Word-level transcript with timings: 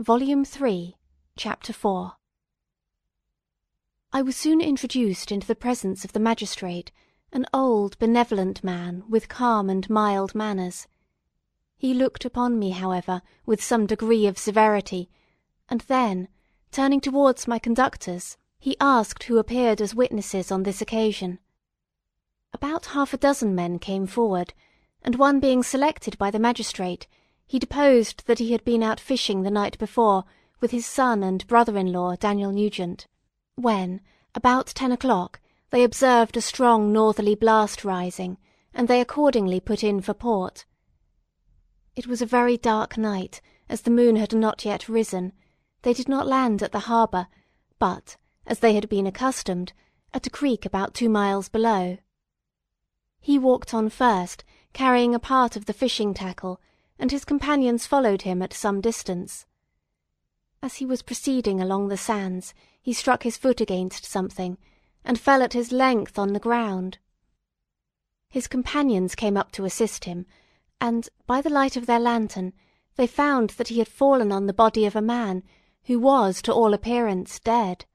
Volume 0.00 0.44
3, 0.44 0.94
Chapter 1.36 1.72
4 1.72 2.12
I 4.12 4.22
was 4.22 4.36
soon 4.36 4.60
introduced 4.60 5.32
into 5.32 5.48
the 5.48 5.56
presence 5.56 6.04
of 6.04 6.12
the 6.12 6.20
magistrate, 6.20 6.92
an 7.32 7.46
old 7.52 7.98
benevolent 7.98 8.62
man 8.62 9.02
with 9.08 9.28
calm 9.28 9.68
and 9.68 9.90
mild 9.90 10.36
manners. 10.36 10.86
He 11.76 11.94
looked 11.94 12.24
upon 12.24 12.60
me, 12.60 12.70
however, 12.70 13.22
with 13.44 13.60
some 13.60 13.86
degree 13.86 14.28
of 14.28 14.38
severity, 14.38 15.10
and 15.68 15.80
then, 15.88 16.28
turning 16.70 17.00
towards 17.00 17.48
my 17.48 17.58
conductors, 17.58 18.36
he 18.60 18.76
asked 18.80 19.24
who 19.24 19.36
appeared 19.38 19.80
as 19.80 19.96
witnesses 19.96 20.52
on 20.52 20.62
this 20.62 20.80
occasion. 20.80 21.40
About 22.52 22.86
half 22.86 23.12
a 23.12 23.16
dozen 23.18 23.52
men 23.52 23.80
came 23.80 24.06
forward, 24.06 24.54
and 25.02 25.16
one 25.16 25.40
being 25.40 25.64
selected 25.64 26.16
by 26.18 26.30
the 26.30 26.38
magistrate, 26.38 27.08
he 27.48 27.58
deposed 27.58 28.26
that 28.26 28.38
he 28.38 28.52
had 28.52 28.62
been 28.62 28.82
out 28.82 29.00
fishing 29.00 29.42
the 29.42 29.50
night 29.50 29.78
before 29.78 30.24
with 30.60 30.70
his 30.70 30.84
son 30.84 31.22
and 31.22 31.46
brother-in-law, 31.46 32.14
Daniel 32.16 32.52
Nugent, 32.52 33.06
when, 33.54 34.00
about 34.34 34.66
ten 34.66 34.92
o'clock, 34.92 35.40
they 35.70 35.82
observed 35.82 36.36
a 36.36 36.42
strong 36.42 36.92
northerly 36.92 37.34
blast 37.34 37.84
rising, 37.84 38.36
and 38.74 38.86
they 38.86 39.00
accordingly 39.00 39.60
put 39.60 39.82
in 39.82 40.00
for 40.02 40.12
port. 40.12 40.66
It 41.96 42.06
was 42.06 42.20
a 42.20 42.26
very 42.26 42.58
dark 42.58 42.98
night, 42.98 43.40
as 43.68 43.80
the 43.80 43.90
moon 43.90 44.16
had 44.16 44.34
not 44.34 44.64
yet 44.64 44.88
risen. 44.88 45.32
They 45.82 45.94
did 45.94 46.08
not 46.08 46.26
land 46.26 46.62
at 46.62 46.72
the 46.72 46.80
harbour, 46.80 47.28
but, 47.78 48.16
as 48.46 48.58
they 48.58 48.74
had 48.74 48.88
been 48.88 49.06
accustomed, 49.06 49.72
at 50.12 50.26
a 50.26 50.30
creek 50.30 50.66
about 50.66 50.92
two 50.92 51.08
miles 51.08 51.48
below. 51.48 51.96
He 53.20 53.38
walked 53.38 53.72
on 53.72 53.88
first, 53.88 54.44
carrying 54.72 55.14
a 55.14 55.18
part 55.18 55.56
of 55.56 55.64
the 55.64 55.72
fishing 55.72 56.12
tackle, 56.14 56.60
and 56.98 57.10
his 57.10 57.24
companions 57.24 57.86
followed 57.86 58.22
him 58.22 58.42
at 58.42 58.52
some 58.52 58.80
distance. 58.80 59.46
As 60.62 60.76
he 60.76 60.86
was 60.86 61.02
proceeding 61.02 61.60
along 61.60 61.88
the 61.88 61.96
sands, 61.96 62.54
he 62.80 62.92
struck 62.92 63.22
his 63.22 63.36
foot 63.36 63.60
against 63.60 64.04
something, 64.04 64.58
and 65.04 65.18
fell 65.18 65.42
at 65.42 65.52
his 65.52 65.70
length 65.70 66.18
on 66.18 66.32
the 66.32 66.40
ground. 66.40 66.98
His 68.28 68.48
companions 68.48 69.14
came 69.14 69.36
up 69.36 69.52
to 69.52 69.64
assist 69.64 70.04
him, 70.04 70.26
and, 70.80 71.08
by 71.26 71.40
the 71.40 71.50
light 71.50 71.76
of 71.76 71.86
their 71.86 72.00
lantern, 72.00 72.52
they 72.96 73.06
found 73.06 73.50
that 73.50 73.68
he 73.68 73.78
had 73.78 73.88
fallen 73.88 74.32
on 74.32 74.46
the 74.46 74.52
body 74.52 74.84
of 74.84 74.96
a 74.96 75.00
man 75.00 75.44
who 75.84 75.98
was, 75.98 76.42
to 76.42 76.52
all 76.52 76.74
appearance, 76.74 77.38
dead. 77.38 77.86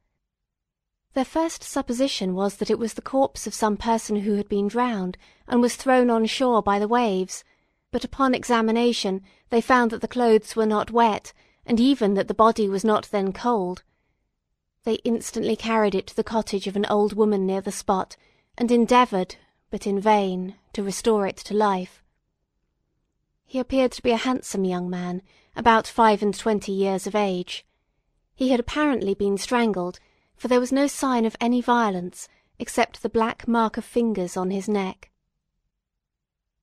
Their 1.14 1.26
first 1.26 1.62
supposition 1.62 2.34
was 2.34 2.56
that 2.56 2.72
it 2.72 2.80
was 2.80 2.94
the 2.94 3.02
corpse 3.02 3.46
of 3.46 3.54
some 3.54 3.78
person 3.78 4.22
who 4.22 4.36
had 4.36 4.50
been 4.50 4.68
drowned, 4.68 5.18
and 5.48 5.62
was 5.62 5.76
thrown 5.76 6.10
on 6.10 6.26
shore 6.26 6.64
by 6.64 6.80
the 6.80 6.88
waves, 6.88 7.44
but 7.94 8.04
upon 8.04 8.34
examination 8.34 9.22
they 9.50 9.62
found 9.62 9.92
that 9.92 10.02
the 10.02 10.08
clothes 10.08 10.56
were 10.56 10.66
not 10.66 10.90
wet, 10.90 11.32
and 11.64 11.80
even 11.80 12.16
that 12.16 12.28
the 12.28 12.34
body 12.34 12.68
was 12.68 12.84
not 12.84 13.10
then 13.12 13.32
cold. 13.32 13.84
They 14.84 14.96
instantly 15.06 15.56
carried 15.56 15.94
it 15.94 16.08
to 16.08 16.16
the 16.16 16.24
cottage 16.24 16.66
of 16.66 16.76
an 16.76 16.88
old 16.88 17.14
woman 17.14 17.46
near 17.46 17.62
the 17.62 17.72
spot, 17.72 18.18
and 18.58 18.72
endeavoured, 18.72 19.36
but 19.70 19.86
in 19.86 20.00
vain, 20.00 20.56
to 20.74 20.82
restore 20.82 21.28
it 21.28 21.38
to 21.38 21.54
life. 21.54 22.04
He 23.46 23.60
appeared 23.60 23.92
to 23.92 24.02
be 24.02 24.12
a 24.12 24.18
handsome 24.18 24.66
young 24.66 24.90
man, 24.90 25.22
about 25.56 25.86
five 25.86 26.24
and 26.24 26.36
twenty 26.36 26.72
years 26.72 27.06
of 27.06 27.14
age. 27.14 27.64
He 28.34 28.50
had 28.50 28.60
apparently 28.60 29.14
been 29.14 29.38
strangled, 29.38 30.00
for 30.36 30.48
there 30.48 30.60
was 30.60 30.72
no 30.72 30.88
sign 30.88 31.26
of 31.26 31.36
any 31.40 31.62
violence, 31.62 32.28
except 32.58 33.04
the 33.04 33.08
black 33.10 33.48
mark 33.48 33.78
of 33.78 33.86
fingers 33.86 34.36
on 34.36 34.50
his 34.50 34.68
neck. 34.68 35.12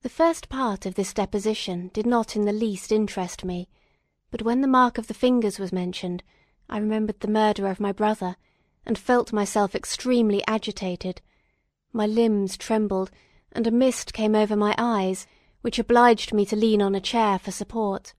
The 0.02 0.08
first 0.08 0.48
part 0.48 0.86
of 0.86 0.94
this 0.94 1.12
deposition 1.12 1.90
did 1.92 2.06
not 2.06 2.34
in 2.34 2.46
the 2.46 2.54
least 2.54 2.90
interest 2.90 3.44
me, 3.44 3.68
but 4.30 4.40
when 4.40 4.62
the 4.62 4.66
mark 4.66 4.96
of 4.96 5.08
the 5.08 5.14
fingers 5.14 5.58
was 5.58 5.74
mentioned, 5.74 6.22
I 6.70 6.78
remembered 6.78 7.20
the 7.20 7.28
murder 7.28 7.66
of 7.66 7.80
my 7.80 7.92
brother, 7.92 8.36
and 8.86 8.98
felt 8.98 9.30
myself 9.30 9.74
extremely 9.74 10.42
agitated. 10.46 11.20
My 11.92 12.06
limbs 12.06 12.56
trembled, 12.56 13.10
and 13.52 13.66
a 13.66 13.70
mist 13.70 14.14
came 14.14 14.34
over 14.34 14.56
my 14.56 14.74
eyes, 14.78 15.27
which 15.60 15.78
obliged 15.78 16.33
me 16.33 16.46
to 16.46 16.56
lean 16.56 16.80
on 16.80 16.94
a 16.94 17.00
chair 17.00 17.39
for 17.39 17.50
support. 17.50 18.14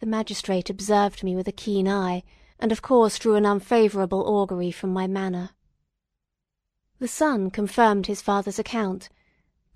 The 0.00 0.06
magistrate 0.06 0.68
observed 0.68 1.22
me 1.22 1.36
with 1.36 1.46
a 1.46 1.52
keen 1.52 1.86
eye, 1.86 2.24
and 2.58 2.72
of 2.72 2.82
course 2.82 3.16
drew 3.20 3.36
an 3.36 3.46
unfavourable 3.46 4.26
augury 4.26 4.72
from 4.72 4.92
my 4.92 5.06
manner. 5.06 5.50
The 6.98 7.06
son 7.06 7.52
confirmed 7.52 8.08
his 8.08 8.20
father's 8.20 8.58
account, 8.58 9.08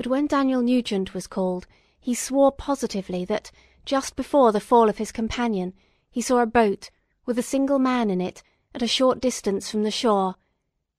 but 0.02 0.10
when 0.10 0.26
Daniel 0.26 0.62
Nugent 0.62 1.14
was 1.14 1.28
called, 1.28 1.68
he 2.00 2.12
swore 2.12 2.50
positively 2.50 3.24
that, 3.24 3.52
just 3.84 4.16
before 4.16 4.50
the 4.50 4.58
fall 4.58 4.88
of 4.88 4.98
his 4.98 5.12
companion, 5.12 5.74
he 6.10 6.20
saw 6.20 6.40
a 6.40 6.46
boat, 6.46 6.90
with 7.24 7.38
a 7.38 7.42
single 7.42 7.78
man 7.78 8.10
in 8.10 8.20
it, 8.20 8.42
at 8.74 8.82
a 8.82 8.88
short 8.88 9.20
distance 9.20 9.70
from 9.70 9.84
the 9.84 9.92
shore, 9.92 10.34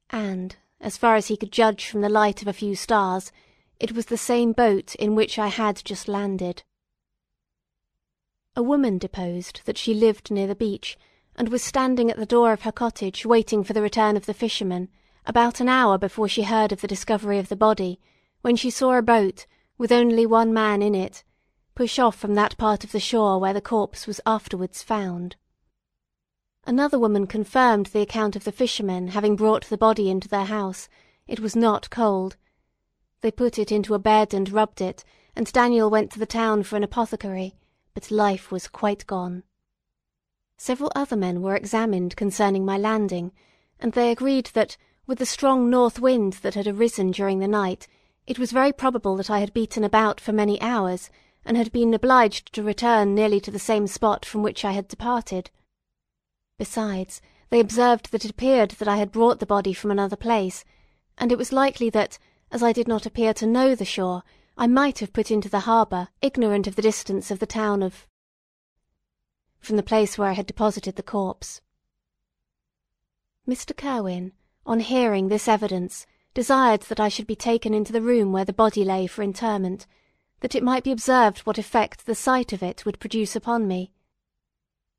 and, 0.09 0.56
as 0.80 0.96
far 0.96 1.18
as 1.18 1.28
he 1.28 1.36
could 1.36 1.52
judge 1.52 1.86
from 1.86 2.00
the 2.00 2.08
light 2.08 2.41
of 2.41 2.47
a 2.47 2.53
few 2.53 2.78
stars, 2.78 3.30
it 3.78 3.91
was 3.91 4.06
the 4.06 4.16
same 4.16 4.53
boat 4.53 4.96
in 4.96 5.16
which 5.16 5.38
I 5.38 5.50
had 5.50 5.81
just 5.84 6.08
landed. 6.08 6.64
A 8.56 8.64
woman 8.64 9.00
deposed 9.00 9.64
that 9.66 9.78
she 9.78 9.94
lived 9.94 10.31
near 10.31 10.47
the 10.47 10.56
beach, 10.56 10.97
and 11.35 11.50
was 11.50 11.62
standing 11.62 12.09
at 12.09 12.16
the 12.16 12.25
door 12.25 12.53
of 12.53 12.62
her 12.62 12.72
cottage 12.72 13.25
waiting 13.25 13.66
for 13.66 13.74
the 13.74 13.81
return 13.81 14.16
of 14.16 14.28
the 14.28 14.34
fishermen, 14.34 14.88
about 15.25 15.59
an 15.59 15.68
hour 15.68 15.97
before 15.97 16.30
she 16.30 16.44
heard 16.44 16.72
of 16.72 16.80
the 16.80 16.88
discovery 16.88 17.38
of 17.38 17.50
the 17.50 17.58
body, 17.58 18.00
when 18.43 18.57
she 18.57 18.69
saw 18.69 18.97
a 18.97 19.01
boat, 19.01 19.47
with 19.77 19.89
only 19.89 20.25
one 20.25 20.53
man 20.53 20.81
in 20.81 20.93
it, 20.93 21.23
push 21.75 21.97
off 21.97 22.17
from 22.17 22.35
that 22.35 22.57
part 22.57 22.83
of 22.83 22.91
the 22.91 22.99
shore 22.99 23.39
where 23.39 23.53
the 23.53 23.61
corpse 23.61 24.05
was 24.05 24.19
afterwards 24.25 24.83
found. 24.83 25.37
Another 26.65 26.99
woman 26.99 27.25
confirmed 27.25 27.87
the 27.87 28.01
account 28.01 28.35
of 28.35 28.43
the 28.43 28.51
fishermen 28.51 29.07
having 29.07 29.37
brought 29.37 29.69
the 29.69 29.77
body 29.77 30.09
into 30.09 30.27
their 30.27 30.43
house. 30.43 30.89
It 31.25 31.39
was 31.39 31.55
not 31.55 31.89
cold. 31.89 32.35
They 33.21 33.31
put 33.31 33.57
it 33.57 33.71
into 33.71 33.93
a 33.93 33.99
bed 33.99 34.33
and 34.33 34.51
rubbed 34.51 34.81
it, 34.81 35.05
and 35.37 35.49
Daniel 35.53 35.89
went 35.89 36.11
to 36.11 36.19
the 36.19 36.25
town 36.25 36.63
for 36.63 36.75
an 36.75 36.83
apothecary, 36.83 37.55
but 37.93 38.11
life 38.11 38.51
was 38.51 38.67
quite 38.67 39.07
gone. 39.07 39.43
Several 40.57 40.91
other 40.97 41.15
men 41.15 41.41
were 41.41 41.55
examined 41.55 42.17
concerning 42.17 42.65
my 42.65 42.77
landing, 42.77 43.31
and 43.79 43.93
they 43.93 44.11
agreed 44.11 44.47
that, 44.47 44.75
with 45.07 45.19
the 45.19 45.25
strong 45.25 45.69
north 45.69 45.97
wind 46.01 46.33
that 46.41 46.55
had 46.55 46.67
arisen 46.67 47.11
during 47.11 47.39
the 47.39 47.47
night, 47.47 47.87
it 48.25 48.39
was 48.39 48.51
very 48.51 48.72
probable 48.72 49.16
that 49.17 49.29
I 49.29 49.39
had 49.39 49.53
beaten 49.53 49.84
about 49.84 50.22
for 50.22 50.31
many 50.31 50.61
hours, 50.61 51.09
and 51.45 51.57
had 51.57 51.72
been 51.72 51.94
obliged 51.94 52.53
to 52.53 52.63
return 52.63 53.13
nearly 53.13 53.39
to 53.41 53.51
the 53.51 53.59
same 53.59 53.85
spot 53.88 54.25
from 54.25 54.44
which 54.44 54.63
I 54.63 54.72
had 54.72 54.88
departed. 54.88 55.51
Besides, 56.57 57.22
they 57.50 57.59
observed 57.59 58.11
that 58.11 58.23
it 58.23 58.31
appeared 58.31 58.72
that 58.72 58.88
I 58.88 58.97
had 58.97 59.11
brought 59.11 59.39
the 59.39 59.45
body 59.45 59.73
from 59.73 59.91
another 59.91 60.16
place, 60.16 60.63
and 61.17 61.31
it 61.31 61.38
was 61.38 61.51
likely 61.51 61.89
that, 61.89 62.17
as 62.50 62.63
I 62.63 62.72
did 62.72 62.88
not 62.88 63.06
appear 63.06 63.34
to 63.35 63.45
know 63.45 63.75
the 63.75 63.85
shore, 63.85 64.23
I 64.57 64.67
might 64.67 65.00
have 65.00 65.13
put 65.13 65.31
into 65.31 65.50
the 65.50 65.61
harbour, 65.61 66.07
ignorant 66.22 66.67
of 66.67 66.75
the 66.75 66.81
distance 66.81 67.29
of 67.29 67.40
the 67.40 67.45
town 67.45 67.84
of 67.84 68.07
from 69.59 69.78
the 69.78 69.84
place 69.84 70.17
where 70.17 70.29
I 70.29 70.34
had 70.34 70.45
deposited 70.45 70.95
the 70.95 71.03
corpse. 71.03 71.61
Mr. 73.47 73.75
Kirwin, 73.75 74.31
on 74.66 74.79
hearing 74.79 75.28
this 75.28 75.47
evidence, 75.47 76.05
desired 76.33 76.81
that 76.83 76.99
I 76.99 77.09
should 77.09 77.27
be 77.27 77.35
taken 77.35 77.73
into 77.73 77.94
the 77.94 78.01
room 78.01 78.31
where 78.31 78.45
the 78.45 78.53
body 78.53 78.83
lay 78.83 79.05
for 79.05 79.21
interment, 79.21 79.85
that 80.39 80.55
it 80.55 80.63
might 80.63 80.83
be 80.83 80.91
observed 80.91 81.39
what 81.39 81.57
effect 81.57 82.05
the 82.05 82.16
sight 82.16 82.51
of 82.53 82.63
it 82.63 82.85
would 82.85 82.99
produce 82.99 83.35
upon 83.35 83.67
me. 83.67 83.91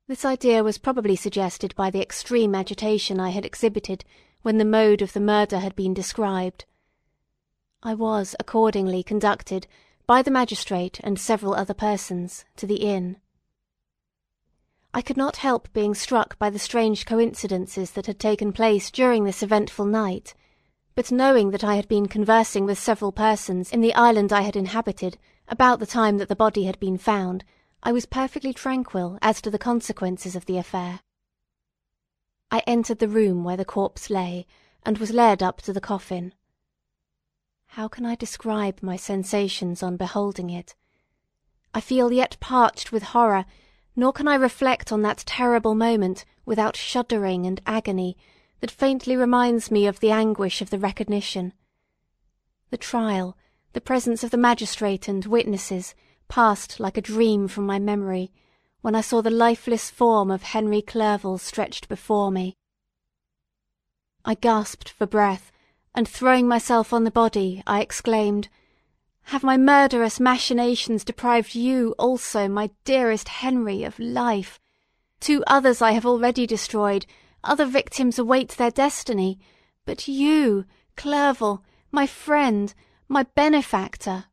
This 0.07 0.23
idea 0.23 0.63
was 0.63 0.77
probably 0.77 1.15
suggested 1.15 1.75
by 1.75 1.89
the 1.89 2.01
extreme 2.01 2.55
agitation 2.55 3.19
I 3.19 3.29
had 3.29 3.45
exhibited 3.45 4.05
when 4.43 4.57
the 4.57 4.65
mode 4.65 5.01
of 5.01 5.13
the 5.13 5.19
murder 5.19 5.59
had 5.59 5.75
been 5.75 5.93
described. 5.93 6.65
I 7.83 7.95
was 7.95 8.35
accordingly 8.39 9.03
conducted, 9.03 9.67
by 10.07 10.21
the 10.21 10.31
magistrate 10.31 10.99
and 11.03 11.19
several 11.19 11.53
other 11.53 11.73
persons, 11.73 12.45
to 12.55 12.67
the 12.67 12.77
inn. 12.77 13.17
I 14.93 15.01
could 15.01 15.17
not 15.17 15.37
help 15.37 15.73
being 15.73 15.95
struck 15.95 16.39
by 16.39 16.49
the 16.49 16.59
strange 16.59 17.05
coincidences 17.05 17.91
that 17.91 18.05
had 18.05 18.19
taken 18.19 18.53
place 18.53 18.89
during 18.89 19.25
this 19.25 19.43
eventful 19.43 19.85
night 19.85 20.33
but 20.95 21.11
knowing 21.11 21.51
that 21.51 21.63
I 21.63 21.75
had 21.75 21.89
been 21.89 22.07
conversing 22.07 22.65
with 22.65 22.79
several 22.79 23.11
persons 23.11 23.71
in 23.71 23.81
the 23.81 23.93
island 23.93 24.31
I 24.31 24.41
had 24.41 24.55
inhabited 24.55 25.17
about 25.47 25.79
the 25.79 25.85
time 25.85 26.17
that 26.17 26.29
the 26.29 26.35
body 26.37 26.63
had 26.63 26.79
been 26.79 26.97
found, 26.97 27.43
I 27.83 27.91
was 27.91 28.05
perfectly 28.05 28.53
tranquil 28.53 29.19
as 29.21 29.41
to 29.41 29.51
the 29.51 29.59
consequences 29.59 30.35
of 30.35 30.45
the 30.45 30.57
affair. 30.57 31.01
I 32.49 32.63
entered 32.65 32.99
the 32.99 33.09
room 33.09 33.43
where 33.43 33.57
the 33.57 33.65
corpse 33.65 34.09
lay, 34.09 34.47
and 34.83 34.97
was 34.97 35.11
led 35.11 35.43
up 35.43 35.61
to 35.63 35.73
the 35.73 35.81
coffin. 35.81 36.33
How 37.67 37.89
can 37.89 38.05
I 38.05 38.15
describe 38.15 38.81
my 38.81 38.95
sensations 38.95 39.83
on 39.83 39.97
beholding 39.97 40.49
it? 40.49 40.75
I 41.73 41.81
feel 41.81 42.13
yet 42.13 42.37
parched 42.39 42.93
with 42.93 43.03
horror, 43.03 43.45
nor 43.97 44.13
can 44.13 44.29
I 44.29 44.35
reflect 44.35 44.93
on 44.93 45.01
that 45.01 45.23
terrible 45.25 45.75
moment 45.75 46.23
without 46.45 46.77
shuddering 46.77 47.45
and 47.45 47.61
agony 47.65 48.15
that 48.59 48.71
faintly 48.71 49.15
reminds 49.15 49.69
me 49.69 49.87
of 49.87 49.99
the 49.99 50.11
anguish 50.11 50.61
of 50.61 50.69
the 50.69 50.79
recognition. 50.79 51.53
The 52.69 52.77
trial, 52.77 53.37
the 53.73 53.81
presence 53.81 54.23
of 54.23 54.31
the 54.31 54.37
magistrate 54.37 55.07
and 55.07 55.25
witnesses, 55.25 55.93
passed 56.27 56.79
like 56.79 56.97
a 56.97 57.01
dream 57.01 57.47
from 57.47 57.65
my 57.65 57.79
memory, 57.79 58.31
when 58.81 58.95
I 58.95 59.01
saw 59.01 59.21
the 59.21 59.29
lifeless 59.29 59.89
form 59.89 60.29
of 60.31 60.43
Henry 60.43 60.81
Clerval 60.81 61.37
stretched 61.37 61.89
before 61.89 62.31
me. 62.31 62.55
I 64.23 64.35
gasped 64.35 64.89
for 64.89 65.05
breath, 65.05 65.51
and 65.93 66.07
throwing 66.07 66.47
myself 66.47 66.93
on 66.93 67.03
the 67.03 67.11
body, 67.11 67.63
I 67.65 67.81
exclaimed, 67.81 68.49
Have 69.23 69.43
my 69.43 69.57
murderous 69.57 70.19
machinations 70.19 71.03
deprived 71.03 71.55
you 71.55 71.95
also, 71.97 72.47
my 72.47 72.71
dearest 72.83 73.29
Henry, 73.29 73.83
of 73.83 73.99
life? 73.99 74.59
Two 75.19 75.43
others 75.47 75.81
I 75.81 75.91
have 75.91 76.05
already 76.05 76.45
destroyed, 76.45 77.05
other 77.45 77.65
victims 77.65 78.19
await 78.19 78.49
their 78.51 78.71
destiny, 78.71 79.39
but 79.85 80.07
you, 80.07 80.65
Clerval, 80.95 81.63
my 81.91 82.07
friend, 82.07 82.73
my 83.07 83.23
benefactor. 83.23 84.25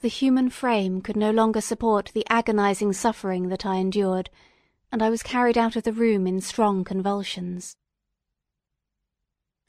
The 0.00 0.08
human 0.08 0.50
frame 0.50 1.00
could 1.00 1.16
no 1.16 1.30
longer 1.30 1.60
support 1.60 2.10
the 2.12 2.26
agonizing 2.28 2.92
suffering 2.92 3.48
that 3.48 3.64
I 3.64 3.76
endured, 3.76 4.30
and 4.90 5.02
I 5.02 5.10
was 5.10 5.22
carried 5.22 5.56
out 5.56 5.76
of 5.76 5.84
the 5.84 5.92
room 5.92 6.26
in 6.26 6.40
strong 6.40 6.82
convulsions. 6.82 7.76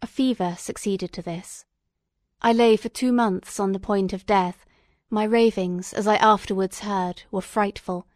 A 0.01 0.07
fever 0.07 0.55
succeeded 0.57 1.13
to 1.13 1.21
this. 1.21 1.65
I 2.41 2.51
lay 2.51 2.75
for 2.75 2.89
two 2.89 3.13
months 3.13 3.59
on 3.59 3.71
the 3.71 3.79
point 3.79 4.11
of 4.11 4.25
death. 4.25 4.65
My 5.09 5.23
ravings, 5.23 5.93
as 5.93 6.07
I 6.07 6.15
afterwards 6.15 6.79
heard, 6.79 7.23
were 7.31 7.41
frightful. 7.41 8.07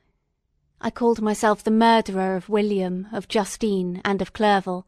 I 0.80 0.92
called 0.92 1.22
myself 1.22 1.64
the 1.64 1.72
murderer 1.72 2.36
of 2.36 2.50
William, 2.50 3.08
of 3.12 3.28
Justine, 3.28 4.00
and 4.06 4.22
of 4.22 4.32
Clerval. 4.32 4.86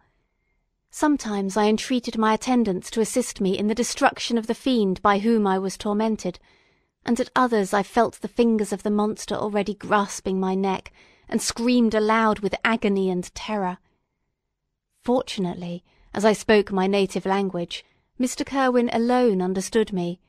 Sometimes 0.91 1.57
I 1.57 1.65
entreated 1.65 2.18
my 2.18 2.33
attendants 2.33 2.91
to 2.91 3.01
assist 3.01 3.41
me 3.41 3.57
in 3.57 3.68
the 3.68 3.75
destruction 3.75 4.38
of 4.38 4.47
the 4.47 4.53
fiend 4.53 5.01
by 5.01 5.19
whom 5.19 5.47
I 5.47 5.57
was 5.57 5.77
tormented, 5.77 6.39
and 7.06 7.19
at 7.19 7.31
others 7.36 7.74
I 7.74 7.81
felt 7.81 8.21
the 8.21 8.27
fingers 8.27 8.71
of 8.71 8.83
the 8.83 8.91
monster 8.91 9.33
already 9.33 9.74
grasping 9.74 10.39
my 10.39 10.53
neck, 10.53 10.91
and 11.27 11.41
screamed 11.41 11.95
aloud 11.95 12.39
with 12.39 12.56
agony 12.63 13.09
and 13.09 13.33
terror. 13.33 13.80
Fortunately, 15.01 15.83
as 16.13 16.24
I 16.24 16.33
spoke 16.33 16.71
my 16.71 16.85
native 16.85 17.25
language, 17.25 17.83
Mr. 18.19 18.45
Kirwin 18.45 18.89
alone 18.94 19.42
understood 19.42 19.92
me, 19.92 20.19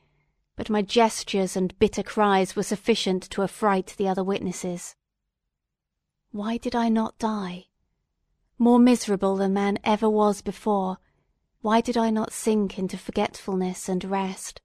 but 0.55 0.69
my 0.69 0.81
gestures 0.81 1.55
and 1.55 1.77
bitter 1.77 2.03
cries 2.03 2.55
were 2.55 2.63
sufficient 2.63 3.23
to 3.29 3.43
affright 3.43 3.95
the 3.97 4.07
other 4.07 4.23
witnesses. 4.23 4.95
Why 6.31 6.55
did 6.55 6.75
I 6.75 6.87
not 6.87 7.19
die? 7.19 7.65
More 8.57 8.79
miserable 8.79 9.35
than 9.35 9.53
man 9.53 9.77
ever 9.83 10.09
was 10.09 10.41
before, 10.41 10.97
why 11.61 11.81
did 11.81 11.97
I 11.97 12.09
not 12.09 12.31
sink 12.31 12.79
into 12.79 12.97
forgetfulness 12.97 13.89
and 13.89 14.03
rest? 14.05 14.61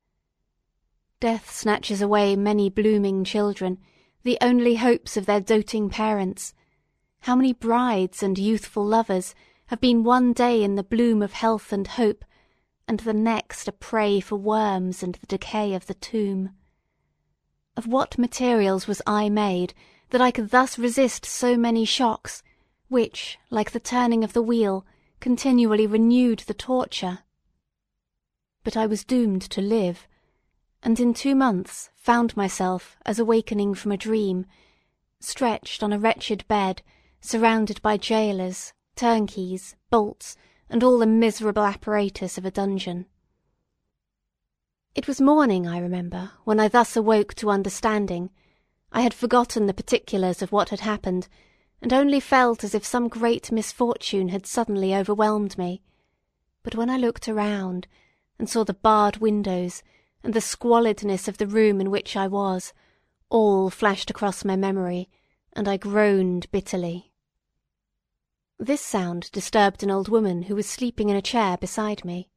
Death 1.19 1.51
snatches 1.53 2.01
away 2.01 2.37
many 2.37 2.71
blooming 2.71 3.25
children, 3.25 3.79
the 4.23 4.39
only 4.41 4.77
hopes 4.77 5.17
of 5.17 5.27
their 5.27 5.41
doting 5.41 5.91
parents. 5.91 6.55
How 7.21 7.35
many 7.35 7.53
brides 7.53 8.23
and 8.23 8.39
youthful 8.39 8.87
lovers 8.87 9.35
have 9.67 9.81
been 9.81 10.05
one 10.05 10.33
day 10.33 10.63
in 10.63 10.77
the 10.77 10.85
bloom 10.85 11.21
of 11.21 11.33
health 11.33 11.73
and 11.73 11.89
hope, 11.89 12.25
and 12.87 13.01
the 13.01 13.13
next 13.13 13.67
a 13.67 13.73
prey 13.73 14.21
for 14.21 14.37
worms 14.37 15.03
and 15.03 15.17
the 15.17 15.27
decay 15.27 15.75
of 15.75 15.87
the 15.87 15.95
tomb. 15.95 16.51
Of 17.77 17.89
what 17.89 18.19
materials 18.19 18.87
was 18.87 19.03
I 19.05 19.29
made 19.29 19.75
that 20.11 20.21
I 20.21 20.31
could 20.31 20.51
thus 20.51 20.79
resist 20.79 21.25
so 21.25 21.57
many 21.57 21.85
shocks, 21.85 22.43
which, 22.89 23.39
like 23.51 23.73
the 23.73 23.81
turning 23.81 24.23
of 24.23 24.33
the 24.33 24.43
wheel, 24.43 24.87
continually 25.21 25.87
renewed 25.87 26.41
the 26.41 26.55
torture? 26.55 27.21
But 28.63 28.77
I 28.77 28.87
was 28.87 29.05
doomed 29.05 29.43
to 29.43 29.61
live, 29.61 30.07
and 30.83 31.01
in 31.01 31.15
two 31.15 31.35
months 31.35 31.91
found 31.97 32.37
myself, 32.37 32.97
as 33.05 33.19
awakening 33.19 33.75
from 33.75 33.93
a 33.93 33.97
dream, 33.97 34.47
stretched 35.21 35.83
on 35.83 35.93
a 35.93 35.99
wretched 35.99 36.47
bed, 36.47 36.83
surrounded 37.21 37.83
by 37.83 37.97
jailers, 37.97 38.73
turnkeys, 38.95 39.75
bolts, 39.91 40.37
and 40.71 40.83
all 40.83 40.99
the 40.99 41.07
miserable 41.07 41.65
apparatus 41.65 42.39
of 42.39 42.45
a 42.45 42.51
dungeon. 42.51 43.07
It 44.95 45.07
was 45.07 45.21
morning, 45.21 45.67
I 45.67 45.79
remember, 45.79 46.31
when 46.45 46.59
I 46.59 46.69
thus 46.69 46.97
awoke 46.97 47.35
to 47.35 47.51
understanding. 47.51 48.31
I 48.93 49.03
had 49.03 49.15
forgotten 49.15 49.67
the 49.67 49.75
particulars 49.75 50.43
of 50.43 50.53
what 50.53 50.71
had 50.71 50.81
happened, 50.81 51.29
and 51.83 51.93
only 51.93 52.21
felt 52.21 52.65
as 52.65 52.75
if 52.75 52.85
some 52.85 53.09
great 53.09 53.53
misfortune 53.53 54.29
had 54.29 54.47
suddenly 54.47 54.95
overwhelmed 54.95 55.59
me. 55.59 55.83
But 56.63 56.75
when 56.75 56.89
I 56.89 56.97
looked 56.97 57.29
around, 57.29 57.87
and 58.39 58.49
saw 58.49 58.65
the 58.65 58.75
barred 58.75 59.19
windows, 59.19 59.83
and 60.23 60.35
the 60.35 60.41
squalidness 60.41 61.29
of 61.29 61.39
the 61.39 61.47
room 61.47 61.81
in 61.81 61.91
which 61.91 62.17
I 62.17 62.27
was, 62.27 62.73
all 63.29 63.71
flashed 63.71 64.11
across 64.11 64.45
my 64.45 64.57
memory, 64.57 65.09
and 65.53 65.69
I 65.69 65.77
groaned 65.77 66.51
bitterly. 66.51 67.13
This 68.59 68.81
sound 68.81 69.31
disturbed 69.33 69.83
an 69.83 69.91
old 69.91 70.09
woman 70.09 70.43
who 70.45 70.55
was 70.55 70.69
sleeping 70.69 71.09
in 71.09 71.17
a 71.17 71.23
chair 71.23 71.57
beside 71.57 72.05
me. 72.05 72.31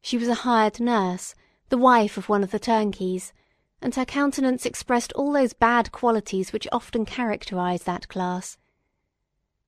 She 0.00 0.16
was 0.18 0.28
a 0.28 0.34
hired 0.34 0.80
nurse, 0.80 1.34
the 1.68 1.78
wife 1.78 2.16
of 2.16 2.28
one 2.28 2.42
of 2.42 2.50
the 2.50 2.58
turnkeys, 2.58 3.32
and 3.82 3.94
her 3.94 4.04
countenance 4.04 4.66
expressed 4.66 5.12
all 5.14 5.32
those 5.32 5.52
bad 5.52 5.90
qualities 5.92 6.52
which 6.52 6.68
often 6.70 7.04
characterize 7.04 7.84
that 7.84 8.08
class. 8.08 8.58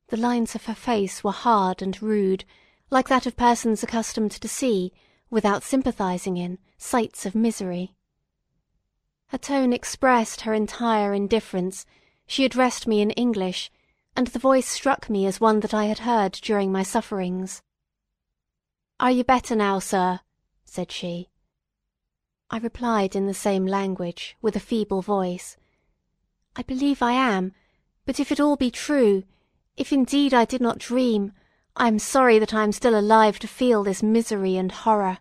The 0.09 0.17
lines 0.17 0.55
of 0.55 0.67
her 0.67 0.75
face 0.75 1.25
were 1.25 1.33
hard 1.33 1.81
and 1.81 2.01
rude, 2.03 2.45
like 2.91 3.09
that 3.09 3.27
of 3.27 3.37
persons 3.37 3.83
accustomed 3.83 4.33
to 4.33 4.49
see, 4.49 4.93
without 5.31 5.63
sympathizing 5.63 6.37
in, 6.37 6.59
sights 6.77 7.25
of 7.25 7.35
misery. 7.35 7.95
Her 9.29 9.39
tone 9.39 9.73
expressed 9.73 10.43
her 10.43 10.53
entire 10.53 11.15
indifference. 11.15 11.87
She 12.27 12.45
addressed 12.45 12.87
me 12.87 13.01
in 13.01 13.13
English, 13.13 13.71
and 14.15 14.27
the 14.27 14.39
voice 14.39 14.69
struck 14.69 15.09
me 15.09 15.25
as 15.25 15.41
one 15.41 15.61
that 15.61 15.73
I 15.73 15.87
had 15.87 16.01
heard 16.01 16.33
during 16.33 16.71
my 16.71 16.83
sufferings. 16.83 17.63
Are 19.01 19.11
you 19.11 19.25
better 19.25 19.57
now, 19.57 19.79
sir? 19.79 20.21
said 20.67 20.93
she. 20.93 21.31
I 22.55 22.59
replied 22.59 23.17
in 23.17 23.27
the 23.27 23.33
same 23.33 23.65
language, 23.65 24.37
with 24.43 24.55
a 24.57 24.61
feeble 24.61 25.01
voice. 25.01 25.57
I 26.55 26.61
believe 26.61 27.01
I 27.01 27.13
am, 27.13 27.55
but 28.05 28.21
if 28.21 28.31
it 28.31 28.41
all 28.41 28.57
be 28.57 28.71
true, 28.71 29.25
if 29.79 29.91
indeed 29.91 30.35
I 30.35 30.45
did 30.45 30.61
not 30.61 30.77
dream, 30.77 31.33
I 31.77 31.89
am 31.89 31.99
sorry 31.99 32.39
that 32.39 32.53
I 32.53 32.63
am 32.63 32.73
still 32.73 32.95
alive 32.95 33.39
to 33.39 33.49
feel 33.49 33.83
this 33.83 34.03
misery 34.03 34.59
and 34.59 34.71
horror. 34.71 35.21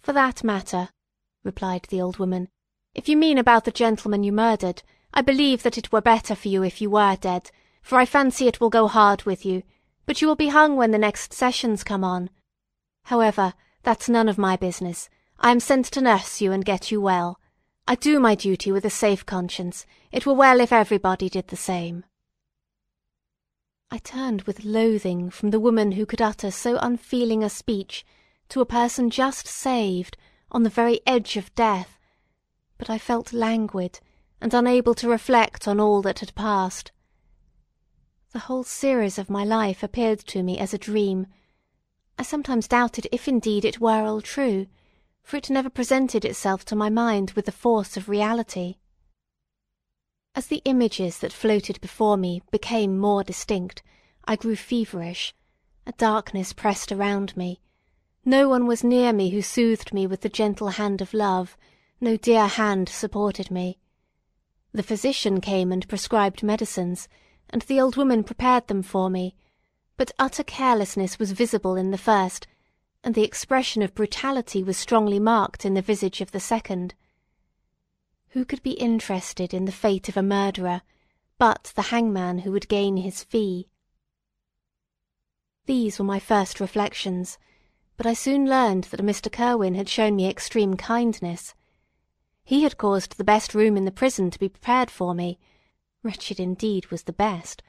For 0.00 0.14
that 0.14 0.42
matter, 0.42 0.88
replied 1.44 1.84
the 1.90 2.00
old 2.00 2.16
woman, 2.18 2.48
if 2.94 3.06
you 3.06 3.18
mean 3.18 3.36
about 3.36 3.66
the 3.66 3.70
gentleman 3.70 4.24
you 4.24 4.32
murdered, 4.32 4.82
I 5.12 5.20
believe 5.20 5.62
that 5.62 5.76
it 5.76 5.92
were 5.92 6.00
better 6.00 6.34
for 6.34 6.48
you 6.48 6.62
if 6.62 6.80
you 6.80 6.88
were 6.88 7.16
dead, 7.16 7.50
for 7.82 7.98
I 7.98 8.06
fancy 8.06 8.48
it 8.48 8.62
will 8.62 8.70
go 8.70 8.88
hard 8.88 9.24
with 9.24 9.44
you, 9.44 9.62
but 10.06 10.22
you 10.22 10.26
will 10.26 10.36
be 10.36 10.48
hung 10.48 10.76
when 10.76 10.90
the 10.90 10.96
next 10.96 11.34
sessions 11.34 11.84
come 11.84 12.02
on. 12.02 12.30
However, 13.04 13.52
that's 13.82 14.08
none 14.08 14.30
of 14.30 14.38
my 14.38 14.56
business. 14.56 15.10
I 15.40 15.52
am 15.52 15.60
sent 15.60 15.86
to 15.86 16.00
nurse 16.00 16.40
you 16.40 16.50
and 16.52 16.64
get 16.64 16.90
you 16.90 17.00
well. 17.00 17.38
I 17.86 17.94
do 17.94 18.18
my 18.18 18.34
duty 18.34 18.72
with 18.72 18.84
a 18.84 18.90
safe 18.90 19.24
conscience. 19.24 19.86
It 20.10 20.26
were 20.26 20.34
well 20.34 20.60
if 20.60 20.72
everybody 20.72 21.28
did 21.28 21.48
the 21.48 21.56
same. 21.56 22.04
I 23.90 23.98
turned 23.98 24.42
with 24.42 24.64
loathing 24.64 25.30
from 25.30 25.50
the 25.50 25.60
woman 25.60 25.92
who 25.92 26.04
could 26.04 26.20
utter 26.20 26.50
so 26.50 26.76
unfeeling 26.78 27.42
a 27.42 27.48
speech 27.48 28.04
to 28.48 28.60
a 28.60 28.66
person 28.66 29.10
just 29.10 29.46
saved, 29.46 30.16
on 30.50 30.62
the 30.62 30.70
very 30.70 31.00
edge 31.06 31.36
of 31.36 31.54
death, 31.54 31.98
but 32.76 32.90
I 32.90 32.98
felt 32.98 33.32
languid 33.32 34.00
and 34.40 34.52
unable 34.52 34.94
to 34.94 35.08
reflect 35.08 35.68
on 35.68 35.78
all 35.78 36.02
that 36.02 36.20
had 36.20 36.34
passed. 36.34 36.90
The 38.32 38.40
whole 38.40 38.64
series 38.64 39.18
of 39.18 39.30
my 39.30 39.44
life 39.44 39.82
appeared 39.82 40.20
to 40.26 40.42
me 40.42 40.58
as 40.58 40.74
a 40.74 40.78
dream. 40.78 41.26
I 42.18 42.22
sometimes 42.22 42.68
doubted 42.68 43.06
if 43.12 43.28
indeed 43.28 43.64
it 43.64 43.80
were 43.80 44.04
all 44.04 44.20
true, 44.20 44.66
for 45.28 45.36
it 45.36 45.50
never 45.50 45.68
presented 45.68 46.24
itself 46.24 46.64
to 46.64 46.74
my 46.74 46.88
mind 46.88 47.32
with 47.32 47.44
the 47.44 47.52
force 47.52 47.98
of 47.98 48.08
reality. 48.08 48.76
As 50.34 50.46
the 50.46 50.62
images 50.64 51.18
that 51.18 51.34
floated 51.34 51.78
before 51.82 52.16
me 52.16 52.40
became 52.50 52.98
more 52.98 53.22
distinct, 53.22 53.82
I 54.24 54.36
grew 54.36 54.56
feverish. 54.56 55.34
A 55.86 55.92
darkness 55.92 56.54
pressed 56.54 56.90
around 56.90 57.36
me. 57.36 57.60
No 58.24 58.48
one 58.48 58.66
was 58.66 58.82
near 58.82 59.12
me 59.12 59.28
who 59.28 59.42
soothed 59.42 59.92
me 59.92 60.06
with 60.06 60.22
the 60.22 60.30
gentle 60.30 60.68
hand 60.68 61.02
of 61.02 61.12
love, 61.12 61.58
no 62.00 62.16
dear 62.16 62.46
hand 62.46 62.88
supported 62.88 63.50
me. 63.50 63.76
The 64.72 64.82
physician 64.82 65.42
came 65.42 65.70
and 65.72 65.86
prescribed 65.88 66.42
medicines, 66.42 67.06
and 67.50 67.60
the 67.60 67.78
old 67.78 67.98
woman 67.98 68.24
prepared 68.24 68.68
them 68.68 68.82
for 68.82 69.10
me, 69.10 69.34
but 69.98 70.10
utter 70.18 70.42
carelessness 70.42 71.18
was 71.18 71.32
visible 71.32 71.76
in 71.76 71.90
the 71.90 71.98
first, 71.98 72.46
and 73.08 73.14
the 73.14 73.24
expression 73.24 73.80
of 73.80 73.94
brutality 73.94 74.62
was 74.62 74.76
strongly 74.76 75.18
marked 75.18 75.64
in 75.64 75.72
the 75.72 75.80
visage 75.80 76.20
of 76.20 76.30
the 76.30 76.38
second. 76.38 76.94
Who 78.32 78.44
could 78.44 78.62
be 78.62 78.72
interested 78.72 79.54
in 79.54 79.64
the 79.64 79.72
fate 79.72 80.10
of 80.10 80.18
a 80.18 80.22
murderer 80.22 80.82
but 81.38 81.72
the 81.74 81.88
hangman 81.88 82.40
who 82.40 82.52
would 82.52 82.68
gain 82.68 82.98
his 82.98 83.24
fee? 83.24 83.66
These 85.64 85.98
were 85.98 86.04
my 86.04 86.18
first 86.18 86.60
reflections, 86.60 87.38
but 87.96 88.04
I 88.04 88.12
soon 88.12 88.44
learned 88.44 88.84
that 88.90 89.00
Mr. 89.00 89.32
Kirwin 89.32 89.74
had 89.74 89.88
shown 89.88 90.14
me 90.14 90.28
extreme 90.28 90.76
kindness. 90.76 91.54
He 92.44 92.62
had 92.62 92.76
caused 92.76 93.16
the 93.16 93.24
best 93.24 93.54
room 93.54 93.78
in 93.78 93.86
the 93.86 93.90
prison 93.90 94.30
to 94.32 94.38
be 94.38 94.50
prepared 94.50 94.90
for 94.90 95.14
me, 95.14 95.38
Wretched 96.02 96.38
indeed 96.38 96.88
was 96.88 97.04
the 97.04 97.14
best, 97.14 97.62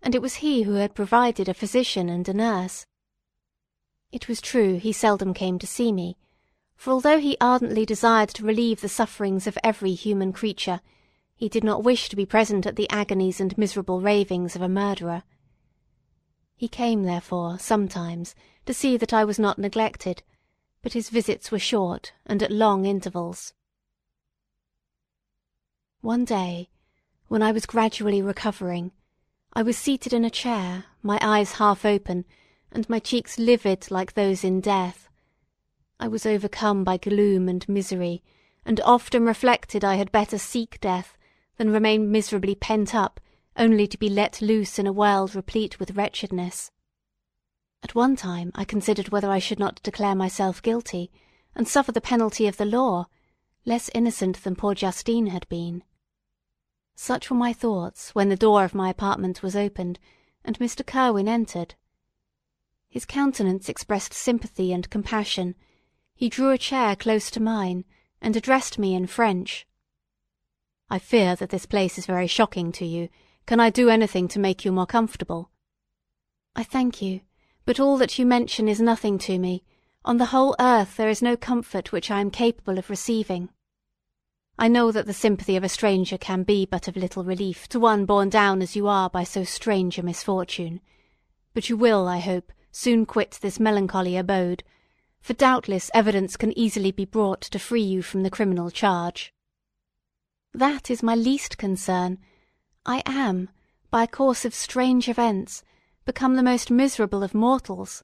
and 0.00 0.14
it 0.14 0.22
was 0.22 0.36
he 0.36 0.62
who 0.62 0.76
had 0.76 0.94
provided 0.94 1.50
a 1.50 1.52
physician 1.52 2.08
and 2.08 2.26
a 2.30 2.32
nurse. 2.32 2.86
It 4.12 4.28
was 4.28 4.40
true 4.40 4.78
he 4.78 4.92
seldom 4.92 5.34
came 5.34 5.58
to 5.58 5.66
see 5.66 5.92
me, 5.92 6.16
for 6.76 6.92
although 6.92 7.18
he 7.18 7.36
ardently 7.40 7.86
desired 7.86 8.30
to 8.30 8.44
relieve 8.44 8.80
the 8.80 8.88
sufferings 8.88 9.46
of 9.46 9.58
every 9.62 9.94
human 9.94 10.32
creature, 10.32 10.80
he 11.36 11.48
did 11.48 11.62
not 11.62 11.84
wish 11.84 12.08
to 12.08 12.16
be 12.16 12.26
present 12.26 12.66
at 12.66 12.76
the 12.76 12.90
agonies 12.90 13.40
and 13.40 13.56
miserable 13.56 14.00
ravings 14.00 14.56
of 14.56 14.62
a 14.62 14.68
murderer. 14.68 15.22
He 16.56 16.68
came, 16.68 17.04
therefore, 17.04 17.58
sometimes, 17.58 18.34
to 18.66 18.74
see 18.74 18.96
that 18.96 19.12
I 19.12 19.24
was 19.24 19.38
not 19.38 19.58
neglected, 19.58 20.22
but 20.82 20.92
his 20.92 21.08
visits 21.08 21.50
were 21.50 21.58
short 21.58 22.12
and 22.26 22.42
at 22.42 22.50
long 22.50 22.84
intervals. 22.86 23.54
One 26.00 26.24
day, 26.24 26.68
when 27.28 27.42
I 27.42 27.52
was 27.52 27.64
gradually 27.64 28.22
recovering, 28.22 28.92
I 29.52 29.62
was 29.62 29.78
seated 29.78 30.12
in 30.12 30.24
a 30.24 30.30
chair, 30.30 30.84
my 31.02 31.18
eyes 31.22 31.52
half 31.52 31.84
open, 31.84 32.24
and 32.72 32.88
my 32.88 32.98
cheeks 32.98 33.38
livid 33.38 33.90
like 33.90 34.14
those 34.14 34.44
in 34.44 34.60
death. 34.60 35.08
I 35.98 36.08
was 36.08 36.24
overcome 36.24 36.84
by 36.84 36.96
gloom 36.96 37.48
and 37.48 37.68
misery, 37.68 38.22
and 38.64 38.80
often 38.80 39.24
reflected 39.24 39.84
I 39.84 39.96
had 39.96 40.12
better 40.12 40.38
seek 40.38 40.80
death 40.80 41.16
than 41.56 41.70
remain 41.70 42.10
miserably 42.10 42.54
pent 42.54 42.94
up, 42.94 43.20
only 43.56 43.86
to 43.86 43.98
be 43.98 44.08
let 44.08 44.40
loose 44.40 44.78
in 44.78 44.86
a 44.86 44.92
world 44.92 45.34
replete 45.34 45.78
with 45.78 45.96
wretchedness. 45.96 46.70
At 47.82 47.94
one 47.94 48.16
time 48.16 48.52
I 48.54 48.64
considered 48.64 49.08
whether 49.08 49.30
I 49.30 49.38
should 49.38 49.58
not 49.58 49.82
declare 49.82 50.14
myself 50.14 50.62
guilty, 50.62 51.10
and 51.54 51.66
suffer 51.66 51.92
the 51.92 52.00
penalty 52.00 52.46
of 52.46 52.56
the 52.56 52.64
law, 52.64 53.06
less 53.66 53.90
innocent 53.94 54.42
than 54.42 54.56
poor 54.56 54.74
Justine 54.74 55.26
had 55.26 55.48
been. 55.48 55.82
Such 56.94 57.30
were 57.30 57.36
my 57.36 57.52
thoughts 57.52 58.14
when 58.14 58.28
the 58.28 58.36
door 58.36 58.64
of 58.64 58.74
my 58.74 58.90
apartment 58.90 59.42
was 59.42 59.56
opened, 59.56 59.98
and 60.44 60.58
Mr. 60.58 60.84
Kirwin 60.84 61.28
entered. 61.28 61.74
His 62.90 63.06
countenance 63.06 63.68
expressed 63.68 64.12
sympathy 64.12 64.72
and 64.72 64.90
compassion. 64.90 65.54
He 66.14 66.28
drew 66.28 66.50
a 66.50 66.58
chair 66.58 66.96
close 66.96 67.30
to 67.30 67.40
mine, 67.40 67.84
and 68.20 68.34
addressed 68.34 68.78
me 68.80 68.94
in 68.94 69.06
French. 69.06 69.64
"I 70.90 70.98
fear 70.98 71.36
that 71.36 71.50
this 71.50 71.66
place 71.66 71.98
is 71.98 72.04
very 72.04 72.26
shocking 72.26 72.72
to 72.72 72.84
you. 72.84 73.08
Can 73.46 73.60
I 73.60 73.70
do 73.70 73.88
anything 73.88 74.26
to 74.28 74.40
make 74.40 74.64
you 74.64 74.72
more 74.72 74.86
comfortable?" 74.86 75.50
"I 76.56 76.64
thank 76.64 77.00
you, 77.00 77.20
but 77.64 77.78
all 77.78 77.96
that 77.98 78.18
you 78.18 78.26
mention 78.26 78.66
is 78.66 78.80
nothing 78.80 79.18
to 79.20 79.38
me. 79.38 79.62
On 80.04 80.16
the 80.16 80.32
whole 80.34 80.56
earth 80.58 80.96
there 80.96 81.08
is 81.08 81.22
no 81.22 81.36
comfort 81.36 81.92
which 81.92 82.10
I 82.10 82.20
am 82.20 82.30
capable 82.32 82.76
of 82.76 82.90
receiving. 82.90 83.50
I 84.58 84.66
know 84.66 84.90
that 84.90 85.06
the 85.06 85.14
sympathy 85.14 85.54
of 85.54 85.62
a 85.62 85.68
stranger 85.68 86.18
can 86.18 86.42
be 86.42 86.66
but 86.66 86.88
of 86.88 86.96
little 86.96 87.22
relief 87.22 87.68
to 87.68 87.78
one 87.78 88.04
borne 88.04 88.30
down 88.30 88.60
as 88.60 88.74
you 88.74 88.88
are 88.88 89.08
by 89.08 89.22
so 89.22 89.44
strange 89.44 89.96
a 89.96 90.02
misfortune. 90.02 90.80
But 91.54 91.68
you 91.68 91.76
will, 91.76 92.08
I 92.08 92.18
hope, 92.18 92.52
soon 92.72 93.06
quit 93.06 93.38
this 93.40 93.60
melancholy 93.60 94.16
abode, 94.16 94.62
for 95.20 95.34
doubtless 95.34 95.90
evidence 95.92 96.36
can 96.36 96.56
easily 96.58 96.90
be 96.90 97.04
brought 97.04 97.40
to 97.42 97.58
free 97.58 97.82
you 97.82 98.02
from 98.02 98.22
the 98.22 98.30
criminal 98.30 98.70
charge. 98.70 99.32
That 100.54 100.90
is 100.90 101.02
my 101.02 101.14
least 101.14 101.58
concern. 101.58 102.18
I 102.84 103.02
am, 103.06 103.50
by 103.90 104.04
a 104.04 104.08
course 104.08 104.44
of 104.44 104.54
strange 104.54 105.08
events, 105.08 105.62
become 106.04 106.34
the 106.34 106.42
most 106.42 106.70
miserable 106.70 107.22
of 107.22 107.34
mortals. 107.34 108.02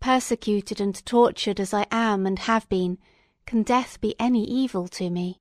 Persecuted 0.00 0.80
and 0.80 1.04
tortured 1.06 1.60
as 1.60 1.72
I 1.72 1.86
am 1.90 2.26
and 2.26 2.38
have 2.40 2.68
been, 2.68 2.98
can 3.46 3.62
death 3.62 4.00
be 4.00 4.14
any 4.18 4.44
evil 4.44 4.88
to 4.88 5.10
me? 5.10 5.40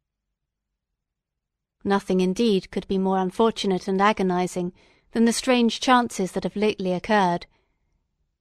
Nothing 1.83 2.19
indeed 2.21 2.69
could 2.69 2.87
be 2.87 2.97
more 2.97 3.17
unfortunate 3.17 3.87
and 3.87 3.99
agonizing 3.99 4.73
than 5.13 5.25
the 5.25 5.33
strange 5.33 5.79
chances 5.79 6.33
that 6.33 6.43
have 6.43 6.55
lately 6.55 6.93
occurred. 6.93 7.47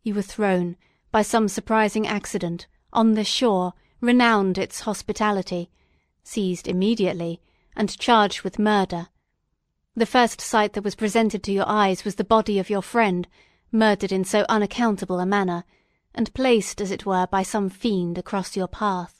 You 0.02 0.14
were 0.14 0.22
thrown, 0.22 0.76
by 1.12 1.22
some 1.22 1.48
surprising 1.48 2.06
accident, 2.06 2.66
on 2.92 3.14
this 3.14 3.26
shore, 3.26 3.74
renowned 4.00 4.56
its 4.56 4.80
hospitality, 4.80 5.70
seized 6.22 6.66
immediately, 6.66 7.40
and 7.76 7.98
charged 7.98 8.42
with 8.42 8.58
murder. 8.58 9.08
The 9.94 10.06
first 10.06 10.40
sight 10.40 10.72
that 10.72 10.84
was 10.84 10.94
presented 10.94 11.42
to 11.42 11.52
your 11.52 11.68
eyes 11.68 12.04
was 12.04 12.14
the 12.14 12.24
body 12.24 12.58
of 12.58 12.70
your 12.70 12.82
friend, 12.82 13.28
murdered 13.70 14.12
in 14.12 14.24
so 14.24 14.46
unaccountable 14.48 15.20
a 15.20 15.26
manner, 15.26 15.64
and 16.14 16.32
placed, 16.32 16.80
as 16.80 16.90
it 16.90 17.04
were, 17.04 17.26
by 17.26 17.42
some 17.42 17.68
fiend 17.68 18.16
across 18.16 18.56
your 18.56 18.68
path. 18.68 19.19